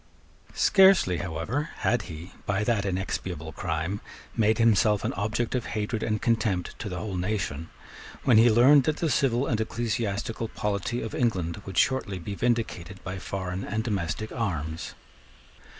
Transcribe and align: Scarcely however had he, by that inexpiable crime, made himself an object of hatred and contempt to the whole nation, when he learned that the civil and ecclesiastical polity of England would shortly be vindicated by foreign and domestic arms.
Scarcely 0.55 1.17
however 1.17 1.69
had 1.75 2.01
he, 2.09 2.31
by 2.47 2.63
that 2.63 2.85
inexpiable 2.87 3.51
crime, 3.51 4.01
made 4.35 4.57
himself 4.57 5.03
an 5.05 5.13
object 5.13 5.53
of 5.53 5.67
hatred 5.77 6.01
and 6.01 6.19
contempt 6.19 6.73
to 6.79 6.89
the 6.89 6.97
whole 6.97 7.15
nation, 7.17 7.69
when 8.23 8.39
he 8.39 8.49
learned 8.49 8.85
that 8.85 8.97
the 8.97 9.11
civil 9.11 9.45
and 9.45 9.61
ecclesiastical 9.61 10.47
polity 10.47 11.03
of 11.03 11.13
England 11.13 11.61
would 11.67 11.77
shortly 11.77 12.17
be 12.17 12.33
vindicated 12.33 12.99
by 13.03 13.19
foreign 13.19 13.63
and 13.63 13.83
domestic 13.83 14.31
arms. 14.31 14.95